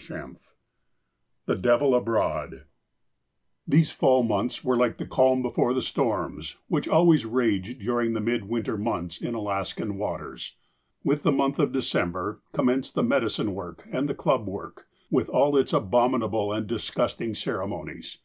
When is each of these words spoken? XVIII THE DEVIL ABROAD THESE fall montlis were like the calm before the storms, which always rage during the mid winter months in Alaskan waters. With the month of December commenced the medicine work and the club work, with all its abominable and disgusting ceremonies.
XVIII 0.00 0.36
THE 1.46 1.56
DEVIL 1.56 1.92
ABROAD 1.92 2.66
THESE 3.66 3.90
fall 3.90 4.22
montlis 4.24 4.62
were 4.62 4.76
like 4.76 4.98
the 4.98 5.04
calm 5.04 5.42
before 5.42 5.74
the 5.74 5.82
storms, 5.82 6.54
which 6.68 6.86
always 6.86 7.26
rage 7.26 7.76
during 7.80 8.12
the 8.12 8.20
mid 8.20 8.48
winter 8.48 8.76
months 8.78 9.20
in 9.20 9.34
Alaskan 9.34 9.96
waters. 9.98 10.54
With 11.02 11.24
the 11.24 11.32
month 11.32 11.58
of 11.58 11.72
December 11.72 12.40
commenced 12.52 12.94
the 12.94 13.02
medicine 13.02 13.54
work 13.56 13.88
and 13.90 14.08
the 14.08 14.14
club 14.14 14.46
work, 14.46 14.86
with 15.10 15.28
all 15.28 15.56
its 15.56 15.72
abominable 15.72 16.52
and 16.52 16.68
disgusting 16.68 17.34
ceremonies. 17.34 18.18